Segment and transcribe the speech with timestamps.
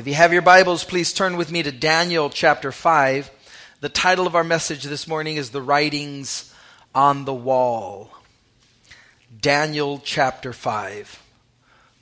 [0.00, 3.30] If you have your Bibles, please turn with me to Daniel chapter 5.
[3.82, 6.54] The title of our message this morning is The Writings
[6.94, 8.10] on the Wall.
[9.42, 11.22] Daniel chapter 5.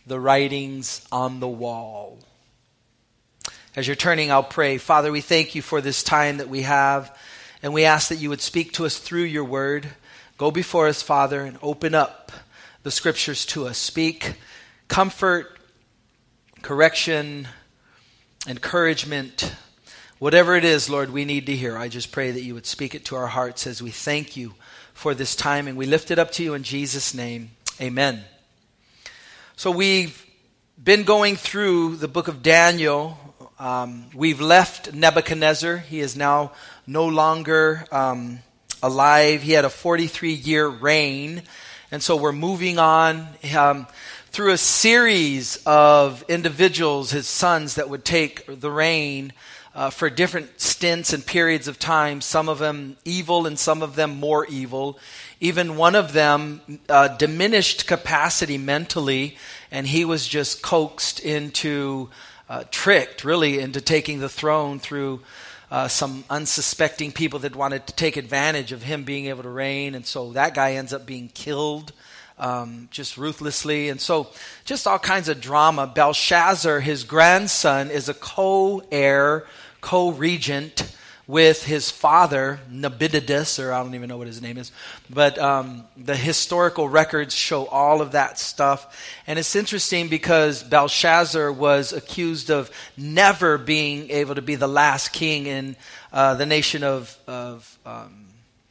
[0.06, 2.20] The Writings on the Wall.
[3.74, 4.78] As you're turning, I'll pray.
[4.78, 7.18] Father, we thank you for this time that we have,
[7.64, 9.88] and we ask that you would speak to us through your word.
[10.36, 12.30] Go before us, Father, and open up
[12.84, 13.76] the scriptures to us.
[13.76, 14.34] Speak
[14.86, 15.58] comfort,
[16.62, 17.48] correction,
[18.48, 19.54] encouragement,
[20.18, 21.76] whatever it is, Lord, we need to hear.
[21.76, 24.54] I just pray that you would speak it to our hearts as we thank you
[24.94, 27.50] for this time, and we lift it up to you in Jesus' name.
[27.78, 28.24] Amen.
[29.56, 30.24] So we've
[30.82, 33.18] been going through the book of Daniel.
[33.58, 35.76] Um, we've left Nebuchadnezzar.
[35.76, 36.52] He is now
[36.86, 38.38] no longer um,
[38.82, 39.42] alive.
[39.42, 41.42] He had a 43 year reign.
[41.90, 43.26] And so we're moving on.
[43.56, 43.86] Um,
[44.30, 49.32] through a series of individuals, his sons, that would take the reign
[49.74, 53.94] uh, for different stints and periods of time, some of them evil and some of
[53.94, 54.98] them more evil.
[55.40, 59.36] Even one of them uh, diminished capacity mentally,
[59.70, 62.10] and he was just coaxed into,
[62.48, 65.20] uh, tricked really, into taking the throne through.
[65.70, 69.94] Uh, some unsuspecting people that wanted to take advantage of him being able to reign,
[69.94, 71.92] and so that guy ends up being killed
[72.38, 73.88] um, just ruthlessly.
[73.88, 74.28] And so,
[74.64, 75.86] just all kinds of drama.
[75.86, 79.46] Belshazzar, his grandson, is a co heir,
[79.80, 80.94] co regent
[81.28, 84.72] with his father, Nabonidus, or I don't even know what his name is.
[85.10, 88.98] But um, the historical records show all of that stuff.
[89.26, 95.12] And it's interesting because Belshazzar was accused of never being able to be the last
[95.12, 95.76] king in
[96.12, 97.16] uh, the nation of.
[97.28, 98.24] of um,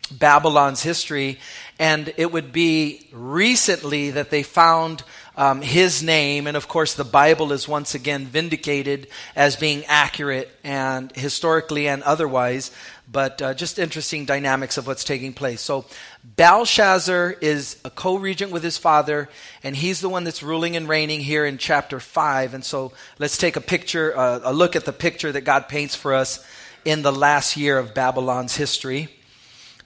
[0.10, 1.38] Babylon's history,
[1.80, 5.04] and it would be recently that they found
[5.38, 10.50] um, his name, and of course, the Bible is once again vindicated as being accurate
[10.64, 12.72] and historically and otherwise.
[13.10, 15.62] But uh, just interesting dynamics of what's taking place.
[15.62, 15.86] So,
[16.24, 19.30] Belshazzar is a co regent with his father,
[19.64, 22.56] and he's the one that's ruling and reigning here in chapter 5.
[22.56, 25.96] And so, let's take a picture, uh, a look at the picture that God paints
[25.96, 26.44] for us
[26.84, 29.10] in the last year of Babylon's history.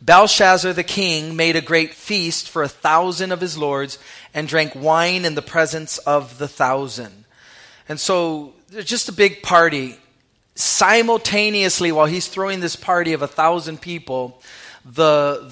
[0.01, 3.99] Belshazzar the king made a great feast for a thousand of his lords
[4.33, 7.25] and drank wine in the presence of the thousand.
[7.87, 9.97] And so there's just a big party.
[10.55, 14.41] Simultaneously, while he's throwing this party of a thousand people,
[14.85, 15.45] the,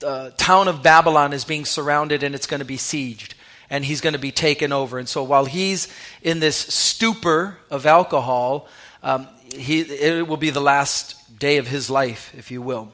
[0.00, 3.34] the uh, town of Babylon is being surrounded and it's going to be sieged
[3.70, 4.98] and he's going to be taken over.
[4.98, 5.88] And so while he's
[6.20, 8.68] in this stupor of alcohol,
[9.04, 12.92] um, he, it will be the last day of his life, if you will.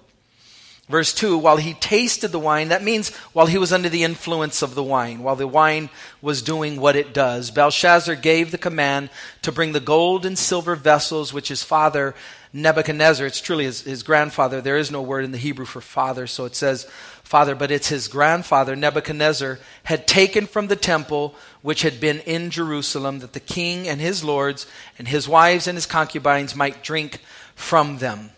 [0.88, 4.62] Verse 2 While he tasted the wine, that means while he was under the influence
[4.62, 5.91] of the wine, while the wine
[6.22, 9.10] was doing what it does, Belshazzar gave the command
[9.43, 12.15] to bring the gold and silver vessels which his father
[12.53, 16.26] Nebuchadnezzar, it's truly his, his grandfather, there is no word in the Hebrew for father,
[16.26, 16.84] so it says
[17.22, 22.49] father, but it's his grandfather Nebuchadnezzar had taken from the temple which had been in
[22.49, 24.66] Jerusalem, that the king and his lords
[24.99, 27.20] and his wives and his concubines might drink
[27.55, 28.31] from them.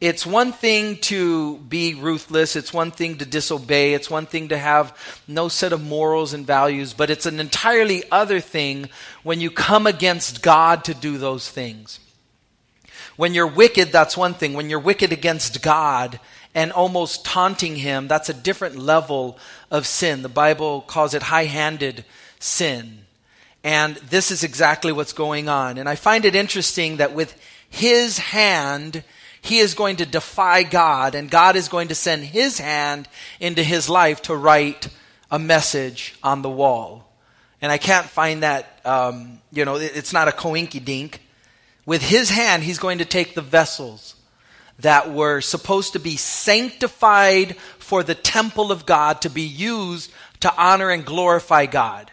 [0.00, 2.54] It's one thing to be ruthless.
[2.54, 3.94] It's one thing to disobey.
[3.94, 6.92] It's one thing to have no set of morals and values.
[6.92, 8.90] But it's an entirely other thing
[9.22, 11.98] when you come against God to do those things.
[13.16, 14.52] When you're wicked, that's one thing.
[14.52, 16.20] When you're wicked against God
[16.54, 19.38] and almost taunting Him, that's a different level
[19.70, 20.20] of sin.
[20.20, 22.04] The Bible calls it high handed
[22.38, 22.98] sin.
[23.64, 25.78] And this is exactly what's going on.
[25.78, 27.34] And I find it interesting that with
[27.70, 29.02] His hand,
[29.46, 33.08] he is going to defy God, and God is going to send his hand
[33.40, 34.88] into his life to write
[35.30, 37.08] a message on the wall.
[37.62, 41.22] And I can't find that, um, you know, it's not a coinky dink.
[41.84, 44.16] With his hand, he's going to take the vessels
[44.80, 50.52] that were supposed to be sanctified for the temple of God to be used to
[50.56, 52.10] honor and glorify God.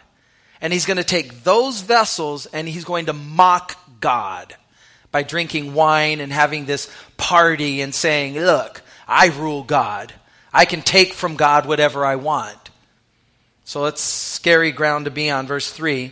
[0.60, 4.56] And he's going to take those vessels and he's going to mock God
[5.14, 10.12] by drinking wine and having this party and saying, Look, I rule God.
[10.52, 12.70] I can take from God whatever I want.
[13.62, 15.46] So it's scary ground to be on.
[15.46, 16.10] Verse 3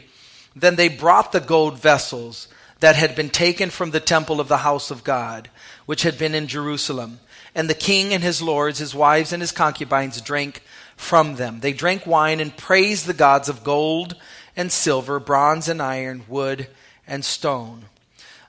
[0.54, 2.46] Then they brought the gold vessels
[2.78, 5.50] that had been taken from the temple of the house of God,
[5.84, 7.18] which had been in Jerusalem.
[7.56, 10.62] And the king and his lords, his wives, and his concubines drank
[10.96, 11.58] from them.
[11.58, 14.14] They drank wine and praised the gods of gold
[14.54, 16.68] and silver, bronze and iron, wood
[17.04, 17.86] and stone.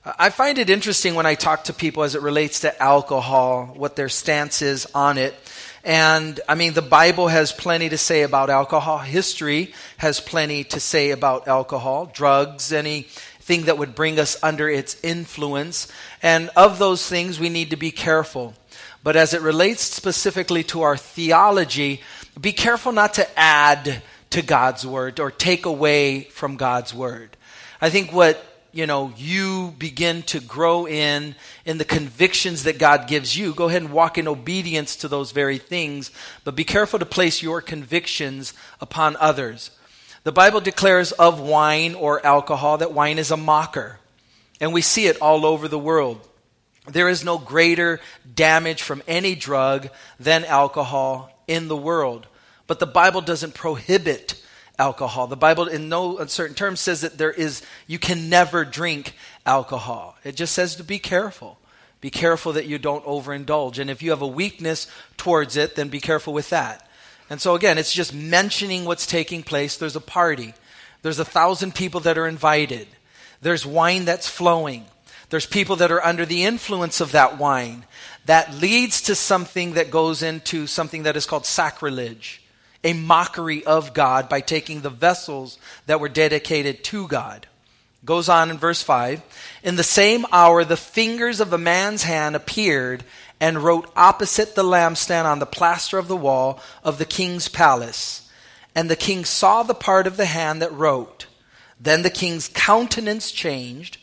[0.06, 3.96] I find it interesting when I talk to people as it relates to alcohol, what
[3.96, 5.34] their stance is on it.
[5.82, 8.98] And I mean, the Bible has plenty to say about alcohol.
[8.98, 12.10] History has plenty to say about alcohol.
[12.12, 15.88] Drugs, anything that would bring us under its influence.
[16.22, 18.52] And of those things, we need to be careful.
[19.02, 22.02] But as it relates specifically to our theology,
[22.38, 27.38] be careful not to add to God's word or take away from God's word.
[27.80, 31.34] I think what you know you begin to grow in
[31.64, 35.32] in the convictions that God gives you go ahead and walk in obedience to those
[35.32, 36.10] very things
[36.42, 39.70] but be careful to place your convictions upon others.
[40.24, 43.98] The Bible declares of wine or alcohol that wine is a mocker
[44.60, 46.26] and we see it all over the world.
[46.86, 48.00] There is no greater
[48.34, 49.88] damage from any drug
[50.18, 52.26] than alcohol in the world.
[52.66, 54.42] But the Bible doesn't prohibit
[54.78, 55.26] alcohol.
[55.26, 59.14] The Bible, in no uncertain terms, says that there is, you can never drink
[59.46, 60.16] alcohol.
[60.24, 61.58] It just says to be careful.
[62.00, 63.78] Be careful that you don't overindulge.
[63.78, 64.86] And if you have a weakness
[65.16, 66.88] towards it, then be careful with that.
[67.30, 69.76] And so, again, it's just mentioning what's taking place.
[69.76, 70.54] There's a party,
[71.02, 72.86] there's a thousand people that are invited,
[73.40, 74.84] there's wine that's flowing.
[75.30, 77.86] There's people that are under the influence of that wine.
[78.26, 82.43] That leads to something that goes into something that is called sacrilege
[82.84, 87.46] a mockery of God by taking the vessels that were dedicated to God.
[88.04, 89.22] Goes on in verse 5
[89.62, 93.02] In the same hour, the fingers of a man's hand appeared
[93.40, 98.30] and wrote opposite the lampstand on the plaster of the wall of the king's palace.
[98.74, 101.26] And the king saw the part of the hand that wrote.
[101.80, 103.98] Then the king's countenance changed,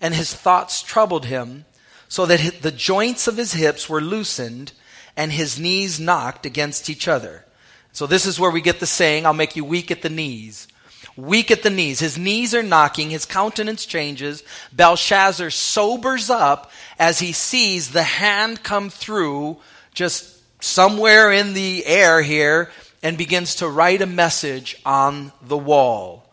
[0.00, 1.64] and his thoughts troubled him,
[2.08, 4.72] so that the joints of his hips were loosened,
[5.16, 7.44] and his knees knocked against each other.
[7.92, 10.68] So this is where we get the saying, I'll make you weak at the knees.
[11.16, 11.98] Weak at the knees.
[11.98, 13.10] His knees are knocking.
[13.10, 14.44] His countenance changes.
[14.72, 19.58] Belshazzar sobers up as he sees the hand come through
[19.94, 22.70] just somewhere in the air here
[23.02, 26.32] and begins to write a message on the wall.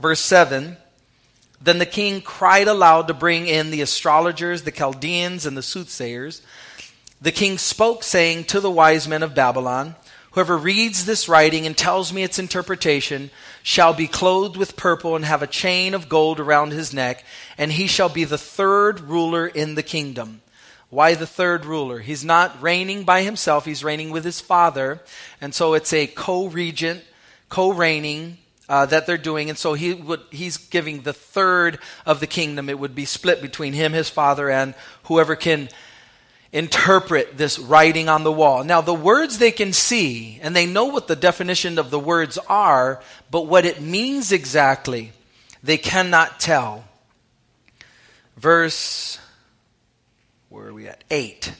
[0.00, 0.76] Verse 7
[1.60, 6.42] Then the king cried aloud to bring in the astrologers, the Chaldeans, and the soothsayers.
[7.20, 9.94] The king spoke, saying to the wise men of Babylon,
[10.34, 13.30] Whoever reads this writing and tells me its interpretation
[13.62, 17.24] shall be clothed with purple and have a chain of gold around his neck,
[17.56, 20.42] and he shall be the third ruler in the kingdom.
[20.90, 22.00] Why the third ruler?
[22.00, 25.00] He's not reigning by himself, he's reigning with his father.
[25.40, 27.04] And so it's a co regent,
[27.48, 28.38] co reigning
[28.68, 29.50] uh, that they're doing.
[29.50, 32.68] And so he would, he's giving the third of the kingdom.
[32.68, 35.68] It would be split between him, his father, and whoever can
[36.54, 38.62] interpret this writing on the wall.
[38.62, 42.38] Now, the words they can see, and they know what the definition of the words
[42.48, 45.10] are, but what it means exactly,
[45.64, 46.84] they cannot tell.
[48.36, 49.18] Verse,
[50.48, 51.02] where are we at?
[51.10, 51.52] 8.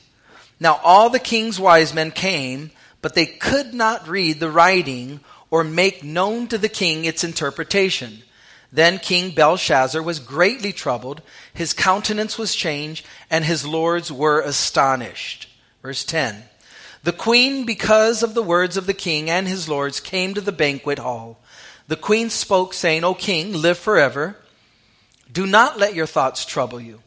[0.61, 2.71] Now, all the king's wise men came,
[3.03, 5.19] but they could not read the writing
[5.51, 8.23] or make known to the king its interpretation.
[8.75, 11.23] Then King Belshazzar was greatly troubled,
[11.53, 15.49] his countenance was changed, and his lords were astonished.
[15.81, 16.43] Verse 10
[17.05, 20.51] The queen, because of the words of the king and his lords, came to the
[20.51, 21.39] banquet hall.
[21.87, 24.37] The queen spoke, saying, O king, live forever.
[25.33, 27.01] Do not let your thoughts trouble you,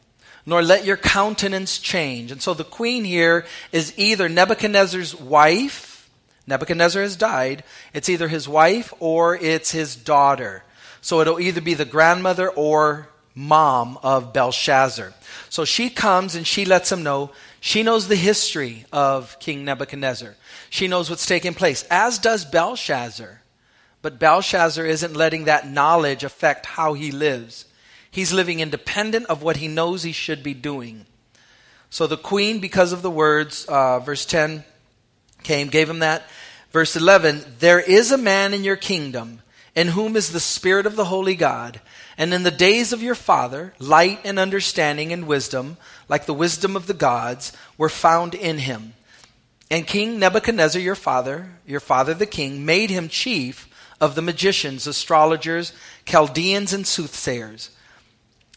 [0.46, 2.32] nor let your countenance change.
[2.32, 6.10] And so the queen here is either Nebuchadnezzar's wife.
[6.48, 7.66] Nebuchadnezzar has died.
[7.94, 10.64] It's either his wife or it's his daughter.
[11.08, 15.14] So it'll either be the grandmother or mom of Belshazzar.
[15.48, 20.36] So she comes and she lets him know she knows the history of King Nebuchadnezzar.
[20.70, 23.42] She knows what's taking place, as does Belshazzar.
[24.02, 27.64] But Belshazzar isn't letting that knowledge affect how he lives.
[28.12, 31.06] He's living independent of what he knows he should be doing.
[31.90, 34.66] So the queen, because of the words, uh, verse 10
[35.44, 36.24] came, gave him that.
[36.74, 39.40] Verse 11, there is a man in your kingdom
[39.78, 41.80] in whom is the Spirit of the Holy God.
[42.18, 45.78] And in the days of your father, light and understanding and wisdom,
[46.10, 48.94] like the wisdom of the gods, were found in him.
[49.70, 53.70] And King Nebuchadnezzar, your father, your father the king, made him chief
[54.02, 55.74] of the magicians, astrologers,
[56.06, 57.70] Chaldeans, and soothsayers.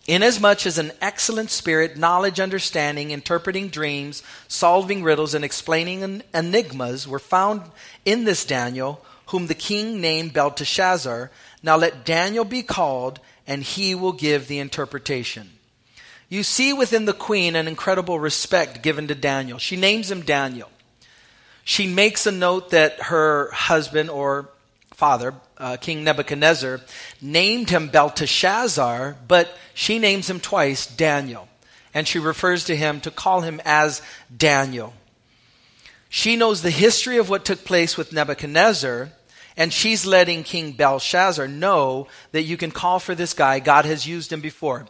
[0.06, 7.18] Inasmuch as an excellent spirit, knowledge, understanding, interpreting dreams, solving riddles, and explaining enigmas were
[7.18, 7.60] found
[8.06, 11.30] in this Daniel, whom the king named Belteshazzar.
[11.62, 15.50] Now let Daniel be called, and he will give the interpretation.
[16.28, 19.58] You see within the queen an incredible respect given to Daniel.
[19.58, 20.70] She names him Daniel.
[21.64, 24.48] She makes a note that her husband or
[24.94, 26.80] father, uh, King Nebuchadnezzar,
[27.20, 31.48] named him Belteshazzar, but she names him twice Daniel.
[31.94, 34.02] And she refers to him to call him as
[34.36, 34.92] Daniel.
[36.08, 39.12] She knows the history of what took place with Nebuchadnezzar,
[39.60, 43.60] And she's letting King Belshazzar know that you can call for this guy.
[43.60, 44.86] God has used him before.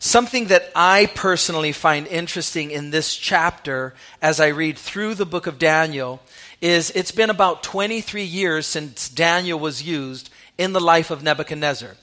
[0.00, 5.46] Something that I personally find interesting in this chapter as I read through the book
[5.46, 6.20] of Daniel
[6.60, 11.94] is it's been about 23 years since Daniel was used in the life of Nebuchadnezzar.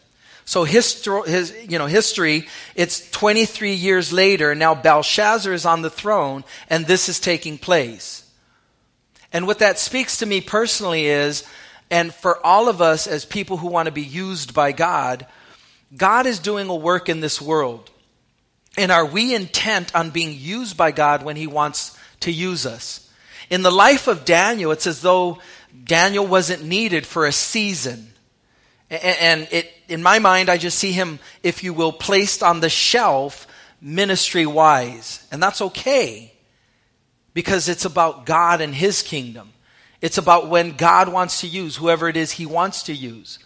[0.45, 5.89] So history, his, you know, history, it's 23 years later, now Belshazzar is on the
[5.89, 8.25] throne, and this is taking place.
[9.33, 11.43] And what that speaks to me personally is,
[11.91, 15.25] and for all of us as people who want to be used by God,
[15.95, 17.89] God is doing a work in this world.
[18.77, 23.09] And are we intent on being used by God when He wants to use us?
[23.49, 25.39] In the life of Daniel, it's as though
[25.83, 28.13] Daniel wasn't needed for a season.
[28.89, 32.69] And it, in my mind, I just see him, if you will, placed on the
[32.69, 33.47] shelf
[33.81, 35.27] ministry wise.
[35.31, 36.33] And that's okay
[37.33, 39.51] because it's about God and his kingdom.
[40.01, 43.39] It's about when God wants to use whoever it is he wants to use.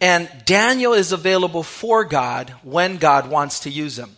[0.00, 4.16] And Daniel is available for God when God wants to use him.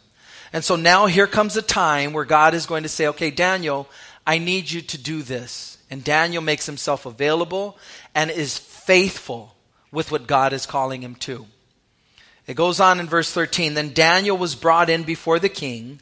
[0.52, 3.88] And so now here comes a time where God is going to say, okay, Daniel,
[4.26, 5.78] I need you to do this.
[5.90, 7.78] And Daniel makes himself available
[8.14, 9.54] and is faithful
[9.90, 11.46] with what God is calling him to.
[12.46, 16.00] It goes on in verse 13 Then Daniel was brought in before the king.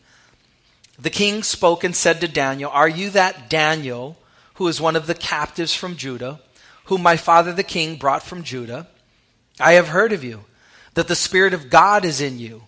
[0.98, 4.16] The king spoke and said to Daniel, Are you that Daniel
[4.58, 6.40] who is one of the captives from Judah,
[6.86, 8.88] whom my father the king brought from Judah?
[9.60, 10.46] I have heard of you,
[10.94, 12.64] that the Spirit of God is in you,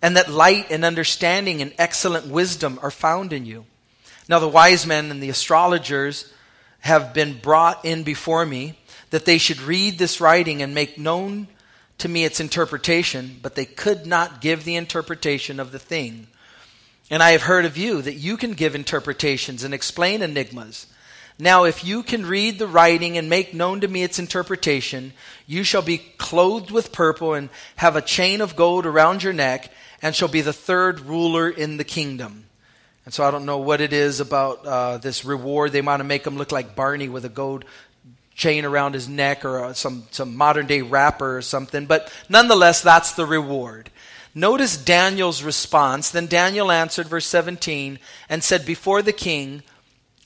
[0.00, 3.66] and that light and understanding and excellent wisdom are found in you.
[4.26, 6.32] Now the wise men and the astrologers
[6.80, 8.78] have been brought in before me
[9.10, 11.48] that they should read this writing and make known
[11.98, 16.26] to me its interpretation, but they could not give the interpretation of the thing.
[17.10, 20.86] And I have heard of you that you can give interpretations and explain enigmas.
[21.38, 25.12] Now, if you can read the writing and make known to me its interpretation,
[25.46, 29.72] you shall be clothed with purple and have a chain of gold around your neck,
[30.00, 32.44] and shall be the third ruler in the kingdom.
[33.04, 35.72] And so I don't know what it is about uh, this reward.
[35.72, 37.64] They want to make him look like Barney with a gold
[38.34, 41.86] chain around his neck or uh, some, some modern day rapper or something.
[41.86, 43.90] But nonetheless, that's the reward.
[44.34, 46.10] Notice Daniel's response.
[46.10, 47.98] Then Daniel answered, verse 17,
[48.28, 49.62] and said, Before the king,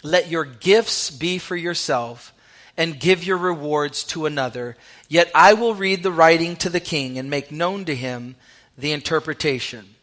[0.03, 2.33] let your gifts be for yourself,
[2.77, 4.77] and give your rewards to another.
[5.09, 8.37] Yet I will read the writing to the king and make known to him
[8.77, 9.95] the interpretation.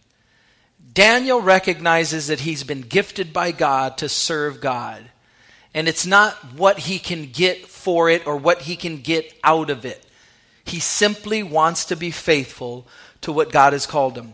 [0.94, 5.04] Daniel recognizes that he's been gifted by God to serve God.
[5.74, 9.70] And it's not what he can get for it or what he can get out
[9.70, 10.06] of it.
[10.64, 12.88] He simply wants to be faithful
[13.22, 14.34] to what God has called him.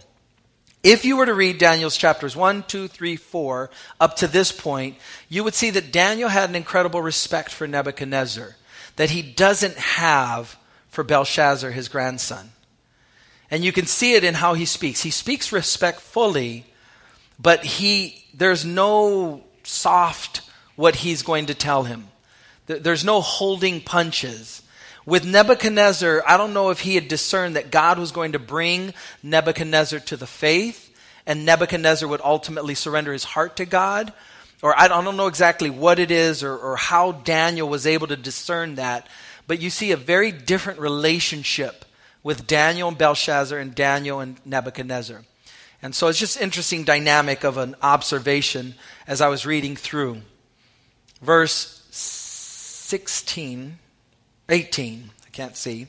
[0.83, 3.69] If you were to read Daniel's chapters 1, 2, 3, 4,
[3.99, 4.97] up to this point,
[5.29, 8.55] you would see that Daniel had an incredible respect for Nebuchadnezzar
[8.95, 10.57] that he doesn't have
[10.89, 12.51] for Belshazzar, his grandson.
[13.49, 15.03] And you can see it in how he speaks.
[15.03, 16.65] He speaks respectfully,
[17.39, 20.41] but he, there's no soft
[20.75, 22.07] what he's going to tell him.
[22.65, 24.60] There's no holding punches.
[25.05, 28.93] With Nebuchadnezzar, I don't know if he had discerned that God was going to bring
[29.23, 30.91] Nebuchadnezzar to the faith
[31.25, 34.13] and Nebuchadnezzar would ultimately surrender his heart to God.
[34.61, 38.15] Or I don't know exactly what it is or, or how Daniel was able to
[38.15, 39.07] discern that.
[39.47, 41.83] But you see a very different relationship
[42.23, 45.23] with Daniel and Belshazzar and Daniel and Nebuchadnezzar.
[45.81, 48.75] And so it's just interesting dynamic of an observation
[49.07, 50.21] as I was reading through.
[51.23, 53.79] Verse 16,
[54.51, 55.87] 18, I can't see.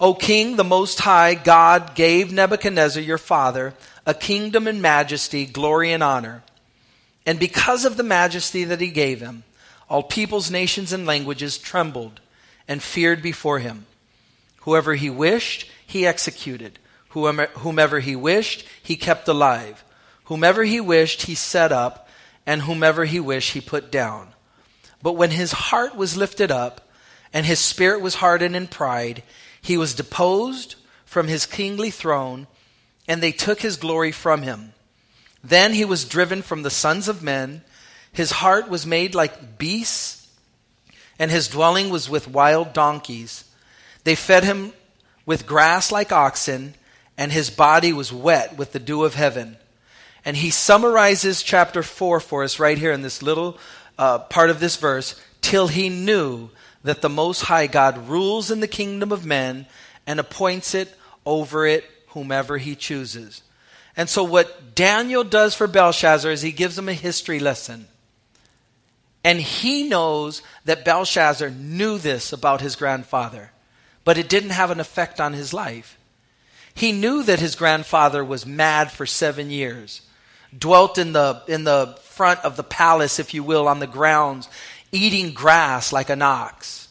[0.00, 3.74] O king, the most high God gave Nebuchadnezzar your father
[4.06, 6.42] a kingdom and majesty, glory and honor.
[7.26, 9.42] And because of the majesty that he gave him,
[9.90, 12.20] all peoples, nations, and languages trembled
[12.66, 13.86] and feared before him.
[14.60, 16.78] Whoever he wished, he executed.
[17.10, 19.82] Whomever he wished, he kept alive.
[20.24, 22.08] Whomever he wished, he set up.
[22.46, 24.28] And whomever he wished, he put down.
[25.02, 26.87] But when his heart was lifted up
[27.32, 29.22] and his spirit was hardened in pride,
[29.60, 32.46] he was deposed from his kingly throne,
[33.06, 34.72] and they took his glory from him.
[35.42, 37.62] Then he was driven from the sons of men.
[38.12, 40.28] His heart was made like beasts,
[41.18, 43.44] and his dwelling was with wild donkeys.
[44.04, 44.72] They fed him
[45.26, 46.74] with grass like oxen,
[47.16, 49.56] and his body was wet with the dew of heaven.
[50.24, 53.58] And he summarizes chapter 4 for us right here in this little
[53.98, 56.50] uh, part of this verse till he knew
[56.88, 59.66] that the Most High God rules in the kingdom of men
[60.06, 60.88] and appoints it
[61.26, 63.42] over it whomever he chooses.
[63.94, 67.88] And so, what Daniel does for Belshazzar is he gives him a history lesson.
[69.22, 73.52] And he knows that Belshazzar knew this about his grandfather,
[74.02, 75.98] but it didn't have an effect on his life.
[76.72, 80.00] He knew that his grandfather was mad for seven years,
[80.56, 84.48] dwelt in the, in the front of the palace, if you will, on the grounds,
[84.92, 86.88] eating grass like an ox,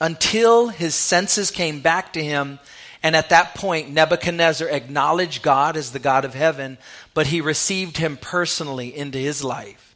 [0.00, 2.58] until his senses came back to him.
[3.02, 6.78] And at that point, Nebuchadnezzar acknowledged God as the God of heaven,
[7.14, 9.94] but he received him personally into his life.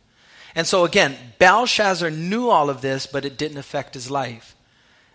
[0.54, 4.56] And so again, Belshazzar knew all of this, but it didn't affect his life.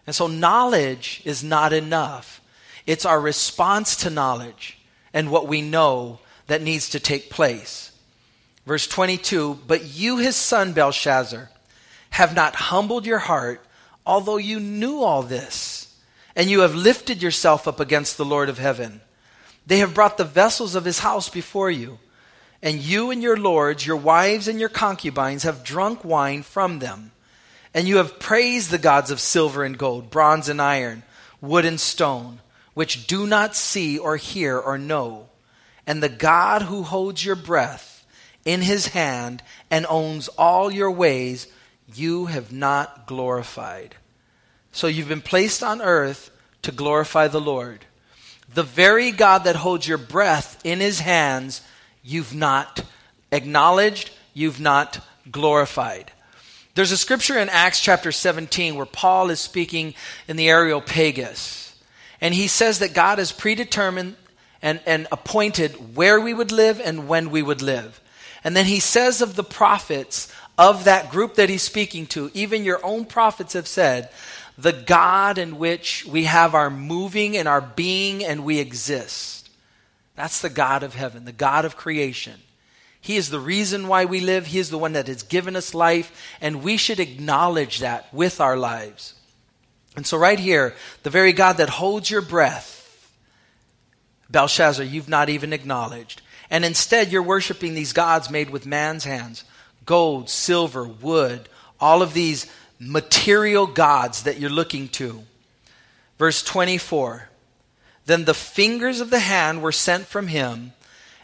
[0.08, 2.41] And so knowledge is not enough.
[2.86, 4.77] It's our response to knowledge
[5.13, 7.91] and what we know that needs to take place.
[8.65, 11.50] Verse 22 But you, his son Belshazzar,
[12.16, 13.62] have not humbled your heart,
[14.06, 15.94] although you knew all this,
[16.34, 19.02] and you have lifted yourself up against the Lord of heaven.
[19.68, 22.00] They have brought the vessels of his house before you,
[22.62, 27.12] and you and your lords, your wives and your concubines, have drunk wine from them.
[27.74, 31.04] And you have praised the gods of silver and gold, bronze and iron,
[31.42, 32.40] wood and stone
[32.76, 35.28] which do not see or hear or know,
[35.86, 38.06] and the God who holds your breath
[38.46, 39.42] in his hand
[39.72, 41.48] and owns all your ways,
[41.98, 43.96] you have not glorified.
[44.72, 46.32] So you've been placed on earth
[46.64, 47.86] to glorify the Lord.
[48.54, 51.62] The very God that holds your breath in his hands,
[52.04, 52.84] you've not
[53.32, 55.00] acknowledged, you've not
[55.32, 56.12] glorified.
[56.75, 59.96] There's a scripture in Acts chapter 17 where Paul is speaking
[60.28, 61.74] in the Areopagus.
[62.20, 64.16] And he says that God has predetermined
[64.62, 68.02] and, and appointed where we would live and when we would live.
[68.44, 72.64] And then he says of the prophets of that group that he's speaking to, even
[72.64, 74.10] your own prophets have said,
[74.58, 79.50] the God in which we have our moving and our being and we exist.
[80.16, 82.40] That's the God of heaven, the God of creation.
[83.02, 84.48] He is the reason why we live.
[84.48, 88.42] He is the one that has given us life, and we should acknowledge that with
[88.42, 89.14] our lives.
[89.96, 92.82] And so, right here, the very God that holds your breath,
[94.30, 96.22] Belshazzar, you've not even acknowledged.
[96.50, 99.44] And instead, you're worshiping these gods made with man's hands
[99.86, 101.48] gold, silver, wood,
[101.80, 105.24] all of these material gods that you're looking to.
[106.18, 107.30] Verse 24
[108.06, 110.74] Then the fingers of the hand were sent from him,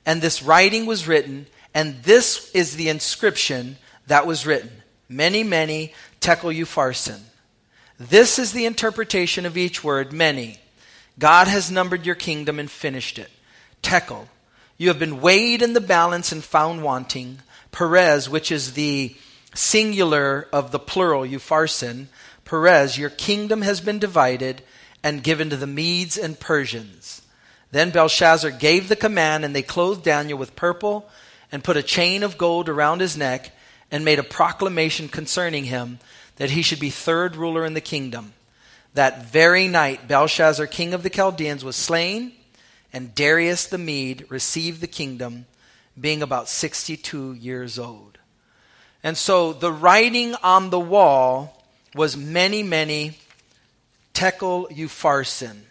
[0.06, 4.72] and this writing was written, and this is the inscription that was written
[5.10, 7.20] Mene, mene, tekel upharsin.
[8.00, 10.58] This is the interpretation of each word, mene.
[11.20, 13.30] God has numbered your kingdom and finished it.
[13.84, 14.28] Tekel,
[14.78, 17.40] you have been weighed in the balance and found wanting.
[17.72, 19.16] Peres, which is the
[19.54, 22.08] singular of the plural, Upharsin.
[22.46, 24.62] Peres, your kingdom has been divided
[25.04, 27.22] and given to the Medes and Persians.
[27.72, 31.10] Then Belshazzar gave the command, and they clothed Daniel with purple
[31.52, 33.52] and put a chain of gold around his neck
[33.90, 36.00] and made a proclamation concerning him
[36.38, 38.34] that he should be third ruler in the kingdom.
[38.94, 42.34] That very night, Belshazzar, king of the Chaldeans, was slain,
[42.92, 45.46] and Darius the Mede received the kingdom,
[46.00, 48.18] being about 62 years old.
[49.04, 51.64] And so the writing on the wall
[51.96, 53.16] was mene, mene
[54.14, 55.62] tekel upharsin.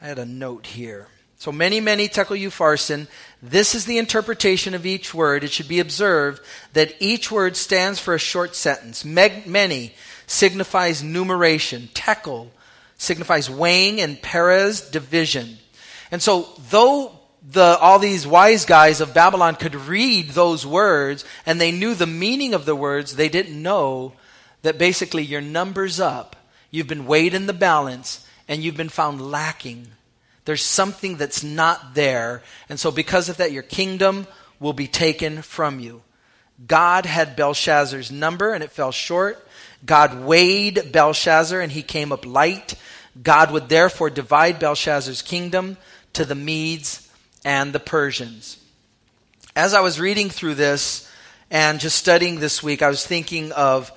[0.00, 1.08] I had a note here.
[1.38, 3.06] So mene, mene tekel upharsin.
[3.42, 5.44] This is the interpretation of each word.
[5.44, 6.42] It should be observed
[6.74, 9.04] that each word stands for a short sentence.
[9.04, 9.90] Meg, mene
[10.26, 11.88] signifies numeration.
[11.94, 12.50] Tekel
[12.96, 15.58] signifies weighing, and Peres division.
[16.10, 21.60] And so, though the, all these wise guys of Babylon could read those words and
[21.60, 24.14] they knew the meaning of the words, they didn't know
[24.62, 26.36] that basically your number's up.
[26.70, 29.88] You've been weighed in the balance and you've been found lacking
[30.44, 32.42] there's something that's not there.
[32.68, 34.26] And so, because of that, your kingdom
[34.60, 36.02] will be taken from you.
[36.66, 39.46] God had Belshazzar's number and it fell short.
[39.84, 42.74] God weighed Belshazzar and he came up light.
[43.20, 45.76] God would therefore divide Belshazzar's kingdom
[46.12, 47.03] to the Medes
[47.44, 48.58] and the Persians.
[49.54, 51.10] As I was reading through this
[51.50, 53.92] and just studying this week, I was thinking of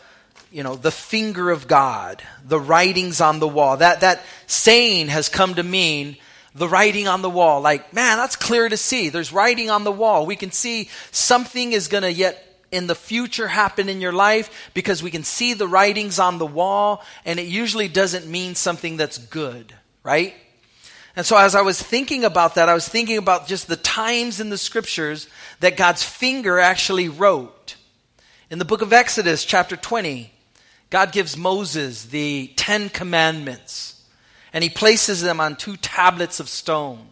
[0.52, 3.78] you know, the finger of God, the writings on the wall.
[3.78, 6.18] That, that saying has come to mean
[6.56, 7.62] the writing on the wall.
[7.62, 9.10] Like, man, that's clear to see.
[9.10, 10.26] There's writing on the wall.
[10.26, 14.72] We can see something is going to yet in the future happen in your life
[14.74, 18.98] because we can see the writings on the wall, and it usually doesn't mean something
[18.98, 20.34] that's good, right?
[21.18, 24.40] And so, as I was thinking about that, I was thinking about just the times
[24.40, 25.28] in the scriptures
[25.62, 27.76] that God's finger actually wrote.
[28.52, 30.32] In the book of Exodus, chapter 20,
[30.92, 34.00] God gives Moses the Ten Commandments
[34.54, 37.08] and he places them on two tablets of stone.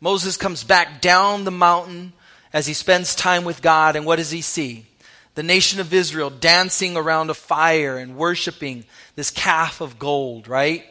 [0.00, 2.14] Moses comes back down the mountain
[2.50, 4.86] as he spends time with God, and what does he see?
[5.34, 8.84] the nation of Israel dancing around a fire and worshiping
[9.16, 10.84] this calf of gold, right?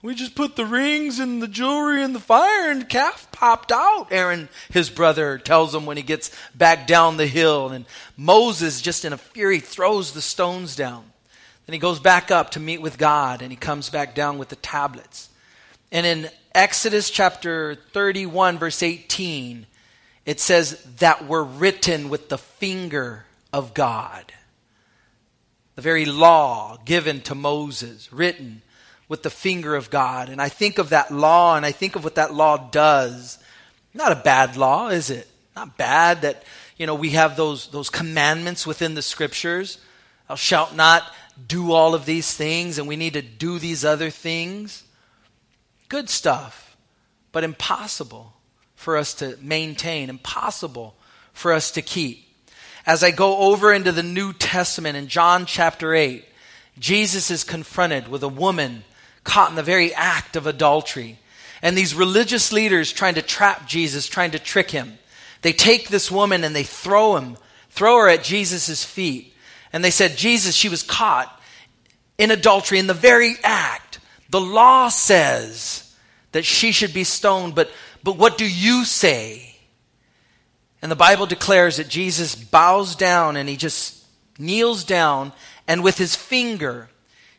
[0.00, 3.72] We just put the rings and the jewelry in the fire and the calf popped
[3.72, 4.08] out.
[4.12, 7.70] Aaron, his brother, tells him when he gets back down the hill.
[7.70, 7.84] And
[8.16, 11.04] Moses, just in a fury, throws the stones down.
[11.66, 14.50] Then he goes back up to meet with God and he comes back down with
[14.50, 15.28] the tablets.
[15.90, 19.66] And in Exodus chapter 31, verse 18,
[20.24, 24.32] it says that were written with the finger of God.
[25.74, 28.62] The very law given to Moses, written
[29.08, 30.28] with the finger of God.
[30.28, 33.38] And I think of that law and I think of what that law does.
[33.94, 35.26] Not a bad law, is it?
[35.56, 36.44] Not bad that,
[36.76, 39.78] you know, we have those, those commandments within the scriptures.
[40.28, 41.02] Thou shalt not
[41.46, 44.84] do all of these things and we need to do these other things.
[45.88, 46.76] Good stuff,
[47.32, 48.34] but impossible
[48.74, 50.94] for us to maintain, impossible
[51.32, 52.26] for us to keep.
[52.86, 56.24] As I go over into the New Testament in John chapter 8,
[56.78, 58.84] Jesus is confronted with a woman
[59.28, 61.18] caught in the very act of adultery.
[61.62, 64.98] And these religious leaders trying to trap Jesus, trying to trick him.
[65.42, 67.36] They take this woman and they throw him,
[67.70, 69.34] throw her at Jesus' feet.
[69.72, 71.30] And they said, Jesus, she was caught
[72.16, 74.00] in adultery in the very act.
[74.30, 75.94] The law says
[76.32, 77.70] that she should be stoned, but,
[78.02, 79.56] but what do you say?
[80.80, 84.04] And the Bible declares that Jesus bows down and he just
[84.38, 85.32] kneels down
[85.66, 86.88] and with his finger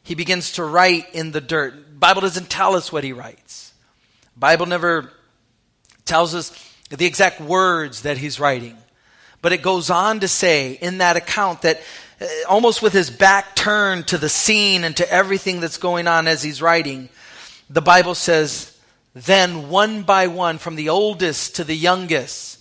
[0.03, 1.99] he begins to write in the dirt.
[1.99, 3.73] Bible doesn't tell us what he writes.
[4.35, 5.11] Bible never
[6.05, 6.51] tells us
[6.89, 8.77] the exact words that he's writing.
[9.41, 11.81] But it goes on to say in that account that
[12.19, 16.27] uh, almost with his back turned to the scene and to everything that's going on
[16.27, 17.09] as he's writing,
[17.69, 18.75] the Bible says,
[19.13, 22.59] then one by one, from the oldest to the youngest,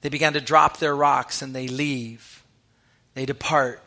[0.00, 2.42] they began to drop their rocks and they leave.
[3.14, 3.82] They depart.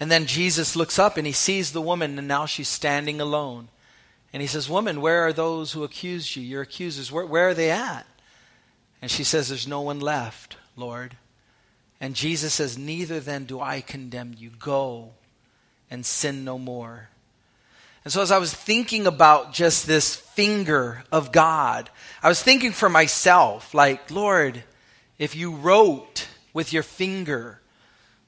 [0.00, 3.68] And then Jesus looks up and he sees the woman, and now she's standing alone.
[4.32, 6.42] And he says, Woman, where are those who accused you?
[6.42, 8.06] Your accusers, where, where are they at?
[9.00, 11.16] And she says, There's no one left, Lord.
[12.00, 14.50] And Jesus says, Neither then do I condemn you.
[14.58, 15.12] Go
[15.90, 17.08] and sin no more.
[18.04, 21.88] And so, as I was thinking about just this finger of God,
[22.22, 24.64] I was thinking for myself, like, Lord,
[25.18, 27.60] if you wrote with your finger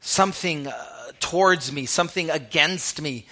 [0.06, 0.72] something uh,
[1.20, 3.26] towards me, something against me.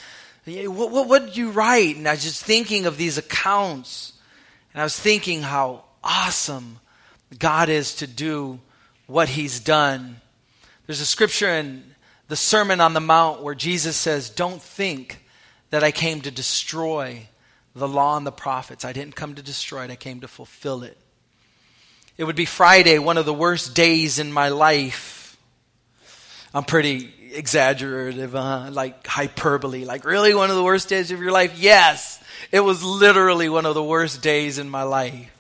[0.47, 1.97] What, what, what did you write?
[1.97, 4.13] And I was just thinking of these accounts.
[4.73, 6.81] And I was thinking how awesome
[7.39, 8.59] God is to do
[9.07, 10.21] what he's done.
[10.87, 11.95] There's a scripture in
[12.29, 15.25] the Sermon on the Mount where Jesus says, Don't think
[15.71, 17.29] that I came to destroy
[17.75, 18.85] the law and the prophets.
[18.85, 20.99] I didn't come to destroy it, I came to fulfill it.
[22.17, 25.24] It would be Friday, one of the worst days in my life.
[26.55, 29.85] I'm pretty exaggerative, uh, like hyperbole.
[29.85, 31.59] Like, really, one of the worst days of your life?
[31.59, 35.31] Yes, it was literally one of the worst days in my life.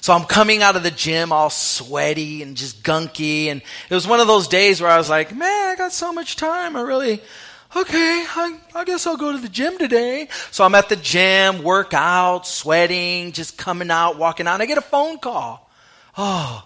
[0.00, 3.46] So I'm coming out of the gym all sweaty and just gunky.
[3.46, 6.12] And it was one of those days where I was like, man, I got so
[6.12, 6.76] much time.
[6.76, 7.20] I really,
[7.74, 10.28] okay, I, I guess I'll go to the gym today.
[10.52, 14.54] So I'm at the gym, work out, sweating, just coming out, walking out.
[14.54, 15.68] And I get a phone call.
[16.16, 16.64] Oh,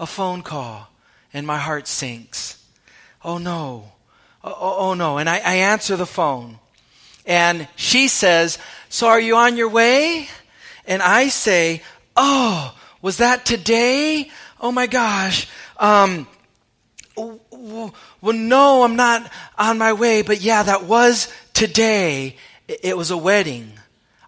[0.00, 0.88] a phone call.
[1.32, 2.65] And my heart sinks
[3.26, 3.92] oh no,
[4.42, 5.18] oh, oh, oh no.
[5.18, 6.58] And I, I answer the phone.
[7.26, 8.58] And she says,
[8.88, 10.28] so are you on your way?
[10.86, 11.82] And I say,
[12.16, 14.30] oh, was that today?
[14.60, 15.48] Oh my gosh.
[15.76, 16.28] Um,
[17.16, 22.36] well, no, I'm not on my way, but yeah, that was today.
[22.68, 23.72] It was a wedding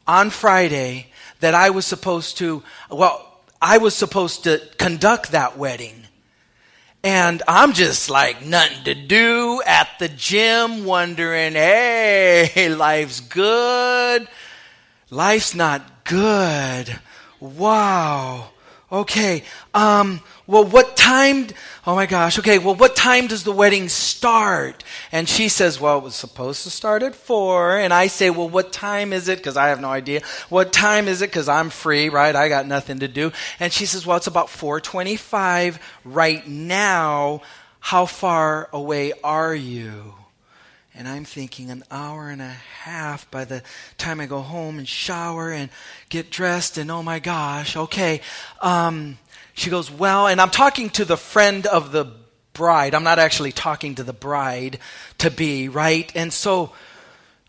[0.07, 1.07] on Friday
[1.41, 5.98] that I was supposed to, well, I was supposed to conduct that wedding.
[7.05, 14.27] And I'm just like nothing to do at the gym, wondering, hey, life's good.
[15.11, 16.99] Life's not good.
[17.41, 18.51] Wow.
[18.91, 19.43] Okay.
[19.75, 21.49] Um, well, what time?
[21.87, 22.39] Oh my gosh.
[22.39, 22.59] Okay.
[22.59, 24.83] Well, what time does the wedding start?
[25.13, 27.77] And she says, well, it was supposed to start at four.
[27.77, 29.43] And I say, well, what time is it?
[29.43, 30.23] Cause I have no idea.
[30.49, 31.31] What time is it?
[31.31, 32.35] Cause I'm free, right?
[32.35, 33.31] I got nothing to do.
[33.61, 37.43] And she says, well, it's about 425 right now.
[37.81, 40.15] How far away are you?
[40.99, 43.63] And I'm thinking an hour and a half by the
[43.99, 45.71] time I go home and shower and
[46.09, 48.21] get dressed and oh my gosh, okay.
[48.61, 49.17] Um,
[49.55, 52.07] she goes, well, and I'm talking to the friend of the
[52.53, 52.97] bride.
[52.97, 54.81] I'm not actually talking to the bride
[55.19, 56.11] to be, right?
[56.17, 56.73] And so,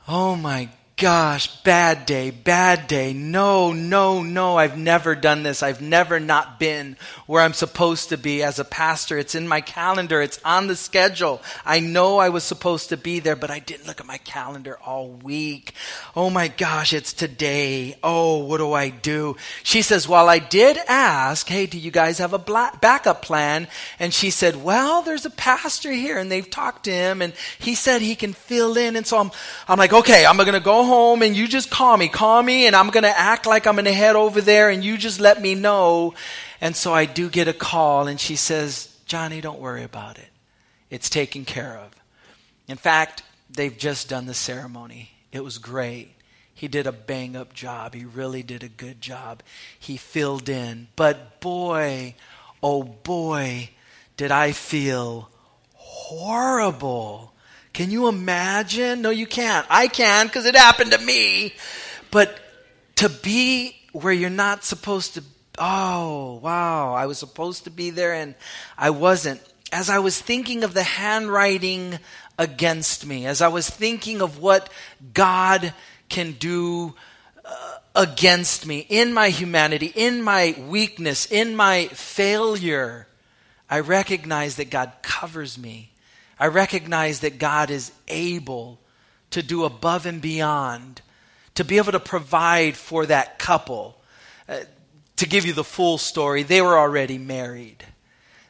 [0.08, 3.14] oh my gosh, bad day, bad day.
[3.14, 5.64] No, no, no, I've never done this.
[5.64, 9.18] I've never not been where I'm supposed to be as a pastor.
[9.18, 11.42] It's in my calendar, it's on the schedule.
[11.66, 14.78] I know I was supposed to be there, but I didn't look at my calendar
[14.86, 15.74] all week.
[16.18, 17.98] Oh my gosh, it's today.
[18.04, 19.38] Oh, what do I do?
[19.64, 22.40] She says, Well, I did ask, hey, do you guys have a
[22.82, 23.70] backup plan?
[24.00, 27.74] And she said, Well, there's a pastor here, and they've talked to him, and he
[27.74, 28.98] said he can fill in.
[28.98, 29.32] And so I'm,
[29.66, 32.08] I'm like, Okay, I'm going to go home and you just call me.
[32.08, 34.84] Call me and I'm going to act like I'm going to head over there and
[34.84, 36.14] you just let me know.
[36.62, 40.30] And so I do get a call and she says, Johnny, don't worry about it.
[40.90, 41.92] It's taken care of.
[42.68, 45.12] In fact, they've just done the ceremony.
[45.32, 46.10] It was great.
[46.54, 47.94] He did a bang up job.
[47.94, 49.44] He really did a good job.
[49.80, 50.88] He filled in.
[50.96, 52.16] But boy,
[52.62, 53.70] oh boy,
[54.18, 55.30] did I feel
[55.76, 57.34] horrible
[57.80, 59.02] can you imagine?
[59.02, 59.66] No, you can't.
[59.70, 61.54] I can because it happened to me.
[62.12, 62.38] But
[62.98, 65.24] to be where you're not supposed to,
[65.58, 68.36] oh, wow, I was supposed to be there and
[68.78, 69.40] I wasn't.
[69.72, 72.00] As I was thinking of the handwriting
[72.38, 74.70] against me, as I was thinking of what
[75.14, 75.74] God
[76.10, 76.96] can do
[77.46, 83.08] uh, against me in my humanity, in my weakness, in my failure,
[83.70, 85.92] I recognize that God covers me
[86.40, 88.80] I recognize that God is able
[89.32, 91.02] to do above and beyond,
[91.56, 94.02] to be able to provide for that couple.
[94.48, 94.62] Uh,
[95.18, 97.86] to give you the full story, they were already married.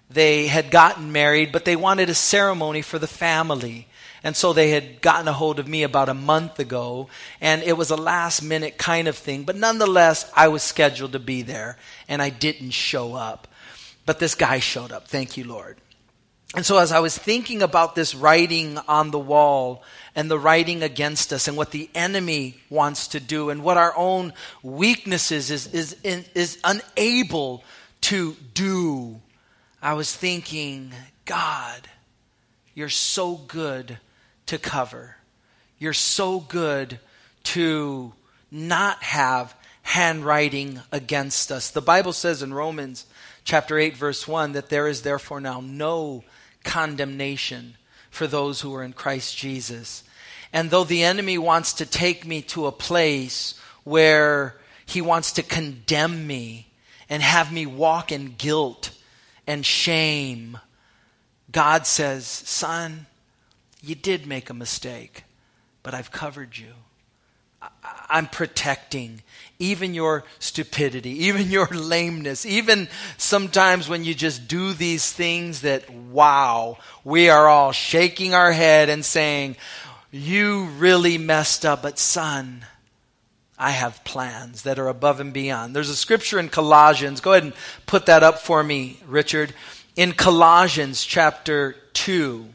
[0.09, 3.87] They had gotten married, but they wanted a ceremony for the family.
[4.23, 7.77] And so they had gotten a hold of me about a month ago, and it
[7.77, 9.43] was a last minute kind of thing.
[9.43, 13.47] But nonetheless, I was scheduled to be there, and I didn't show up.
[14.05, 15.07] But this guy showed up.
[15.07, 15.77] Thank you, Lord.
[16.55, 19.83] And so, as I was thinking about this writing on the wall
[20.15, 23.95] and the writing against us and what the enemy wants to do and what our
[23.95, 24.33] own
[24.63, 27.63] weaknesses is, is, is unable
[28.01, 29.21] to do,
[29.81, 30.91] I was thinking,
[31.25, 31.87] God,
[32.73, 33.99] you're so good
[34.47, 35.17] to cover.
[35.77, 36.99] You're so good
[37.43, 38.11] to
[38.49, 41.69] not have handwriting against us.
[41.69, 43.05] The Bible says in Romans
[43.43, 46.23] chapter 8, verse 1 that there is therefore now no
[46.63, 47.75] condemnation
[48.09, 50.03] for those who are in Christ Jesus.
[50.51, 55.43] And though the enemy wants to take me to a place where he wants to
[55.43, 56.67] condemn me
[57.09, 58.91] and have me walk in guilt
[59.45, 60.57] and shame,
[61.51, 63.05] God says, Son,
[63.81, 65.23] you did make a mistake,
[65.83, 66.73] but I've covered you.
[68.09, 69.21] I'm protecting
[69.59, 75.89] even your stupidity, even your lameness, even sometimes when you just do these things that,
[75.89, 79.57] wow, we are all shaking our head and saying,
[80.11, 82.65] You really messed up, but son,
[83.57, 85.75] I have plans that are above and beyond.
[85.75, 87.19] There's a scripture in Colossians.
[87.19, 87.53] Go ahead and
[87.85, 89.53] put that up for me, Richard.
[89.97, 92.47] In Colossians chapter 2,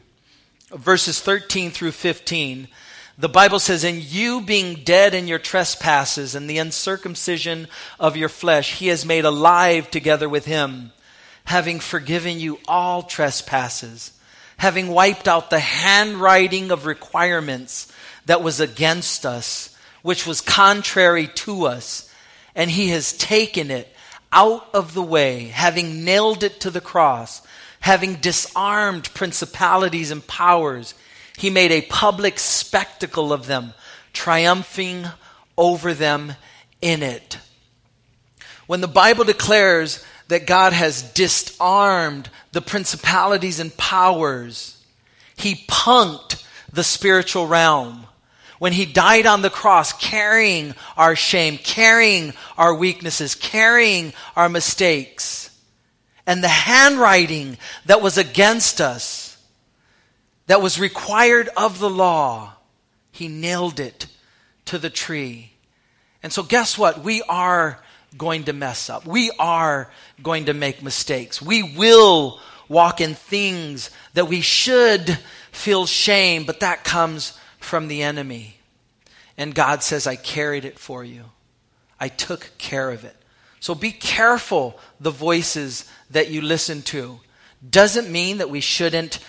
[0.71, 2.67] verses 13 through 15.
[3.17, 7.67] The Bible says, And you being dead in your trespasses and the uncircumcision
[7.99, 10.91] of your flesh, he has made alive together with him,
[11.45, 14.11] having forgiven you all trespasses,
[14.57, 17.91] having wiped out the handwriting of requirements
[18.25, 22.11] that was against us, which was contrary to us,
[22.53, 23.87] and he has taken it
[24.33, 27.41] out of the way, having nailed it to the cross,
[27.79, 30.95] having disarmed principalities and powers
[31.37, 33.73] he made a public spectacle of them,
[34.13, 35.07] triumphing
[35.57, 36.33] over them
[36.81, 37.37] in it.
[38.67, 44.81] When the Bible declares that God has disarmed the principalities and powers,
[45.35, 48.07] He punked the spiritual realm.
[48.57, 55.51] When He died on the cross, carrying our shame, carrying our weaknesses, carrying our mistakes,
[56.25, 59.24] and the handwriting that was against us
[60.47, 62.53] that was required of the law,
[63.11, 64.07] he nailed it
[64.65, 65.51] to the tree.
[66.21, 67.03] And so, guess what?
[67.03, 67.79] We are
[68.17, 69.05] going to mess up.
[69.05, 71.41] We are going to make mistakes.
[71.41, 75.19] We will walk in things that we should
[75.51, 78.57] feel shame, but that comes from the enemy.
[79.37, 81.25] And God says, I carried it for you,
[81.99, 83.15] I took care of it.
[83.59, 87.19] So be careful the voices that you listen to.
[87.67, 89.19] Doesn't mean that we shouldn't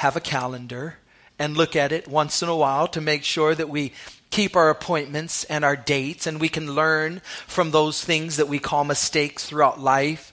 [0.00, 0.94] have a calendar
[1.38, 3.92] and look at it once in a while to make sure that we
[4.30, 8.58] keep our appointments and our dates and we can learn from those things that we
[8.58, 10.32] call mistakes throughout life.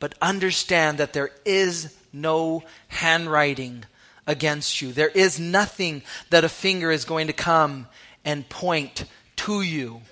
[0.00, 3.86] But understand that there is no handwriting
[4.26, 4.92] against you.
[4.92, 7.86] There is nothing that a finger is going to come
[8.22, 10.02] and point to you.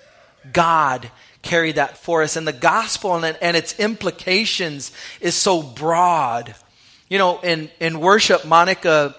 [0.51, 1.11] God
[1.43, 2.35] carried that for us.
[2.35, 4.91] And the gospel and, and its implications
[5.21, 6.55] is so broad.
[7.09, 9.15] You know, in, in worship, Monica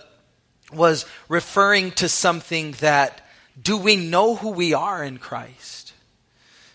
[0.73, 3.23] was referring to something that
[3.61, 5.93] do we know who we are in Christ?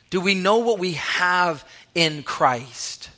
[0.10, 3.10] Do we know what we have in Christ?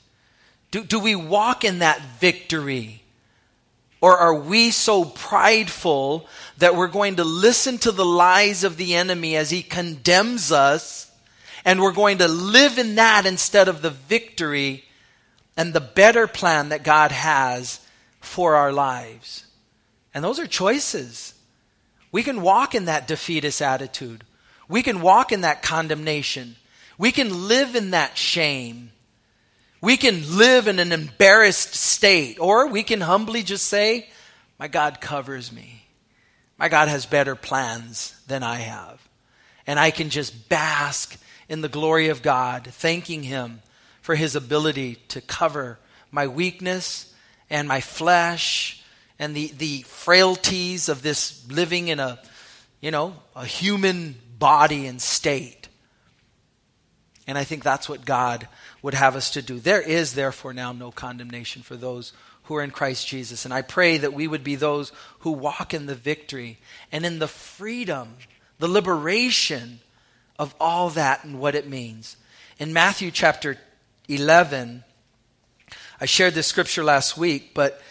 [0.72, 3.04] Do, do we walk in that victory?
[4.02, 6.28] Or are we so prideful
[6.58, 11.12] that we're going to listen to the lies of the enemy as he condemns us
[11.64, 14.84] and we're going to live in that instead of the victory
[15.56, 17.80] and the better plan that God has
[18.24, 19.46] for our lives?
[20.14, 21.34] And those are choices.
[22.12, 24.24] We can walk in that defeatist attitude.
[24.68, 26.56] We can walk in that condemnation.
[26.98, 28.92] We can live in that shame.
[29.82, 34.08] We can live in an embarrassed state, or we can humbly just say,
[34.58, 35.84] My God covers me.
[36.58, 39.02] My God has better plans than I have.
[39.68, 43.62] And I can just bask in the glory of God, thanking Him
[44.02, 45.80] for His ability to cover
[46.12, 47.13] my weakness
[47.54, 48.82] and my flesh
[49.20, 52.20] and the, the frailties of this living in a,
[52.82, 55.68] you know, a human body and state.
[57.28, 58.48] And I think that's what God
[58.82, 59.60] would have us to do.
[59.60, 62.12] There is, therefore, now no condemnation for those
[62.46, 63.46] who are in Christ Jesus.
[63.46, 66.58] And I pray that we would be those who walk in the victory
[66.92, 68.16] and in the freedom,
[68.58, 69.80] the liberation
[70.40, 72.18] of all that and what it means.
[72.58, 73.60] In Matthew chapter
[74.08, 74.84] 11,
[76.04, 77.82] I shared this scripture last week, but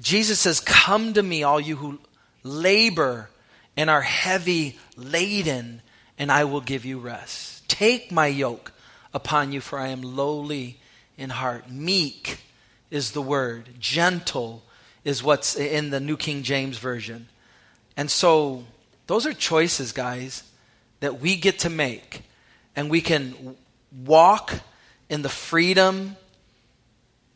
[0.00, 1.98] Jesus says, Come to me, all you who
[2.42, 3.28] labor
[3.76, 5.82] and are heavy laden,
[6.16, 7.68] and I will give you rest.
[7.68, 8.72] Take my yoke
[9.12, 10.80] upon you, for I am lowly
[11.18, 11.70] in heart.
[11.70, 12.38] Meek
[12.90, 14.62] is the word, gentle
[15.04, 17.28] is what's in the New King James Version.
[17.98, 18.64] And so,
[19.08, 20.42] those are choices, guys,
[21.00, 22.22] that we get to make.
[22.74, 23.58] And we can
[23.92, 24.54] walk
[25.10, 26.16] in the freedom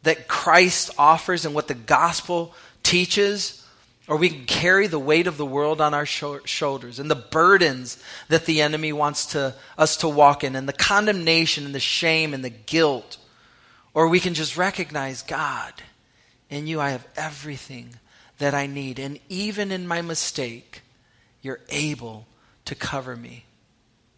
[0.06, 3.66] that Christ offers and what the gospel teaches
[4.06, 8.00] or we can carry the weight of the world on our shoulders and the burdens
[8.28, 12.34] that the enemy wants to, us to walk in and the condemnation and the shame
[12.34, 13.16] and the guilt.
[13.94, 15.72] Or we can just recognize God,
[16.50, 17.96] in you I have everything
[18.38, 19.00] that I need.
[19.00, 20.82] And even in my mistake,
[21.42, 22.28] you're able
[22.66, 23.44] to cover me.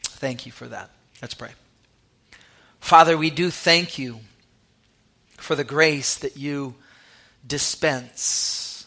[0.03, 0.91] Thank you for that.
[1.23, 1.53] Let's pray.
[2.79, 4.21] Father, we do thank you
[5.49, 6.75] for the grace that you
[7.47, 8.87] dispense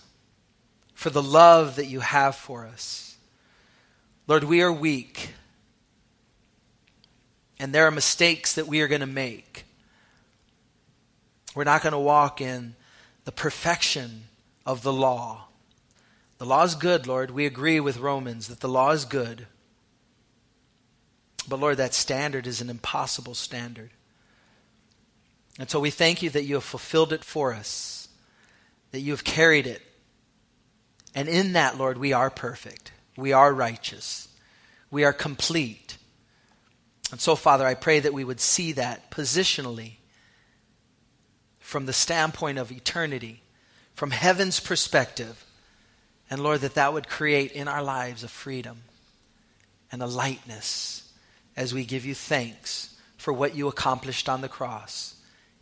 [0.93, 3.17] for the love that you have for us.
[4.27, 5.33] Lord, we are weak,
[7.57, 9.65] and there are mistakes that we are going to make.
[11.55, 12.75] We're not going to walk in
[13.25, 14.25] the perfection
[14.63, 15.45] of the law.
[16.37, 17.31] The law is good, Lord.
[17.31, 19.47] We agree with Romans that the law is good.
[21.49, 23.89] But Lord, that standard is an impossible standard.
[25.61, 28.09] And so we thank you that you have fulfilled it for us,
[28.91, 29.81] that you have carried it
[31.13, 32.91] and in that, Lord, we are perfect.
[33.17, 34.29] We are righteous.
[34.89, 35.97] We are complete.
[37.11, 39.93] And so, Father, I pray that we would see that positionally
[41.59, 43.41] from the standpoint of eternity,
[43.93, 45.45] from heaven's perspective.
[46.29, 48.83] And Lord, that that would create in our lives a freedom
[49.91, 51.11] and a lightness
[51.57, 55.15] as we give you thanks for what you accomplished on the cross.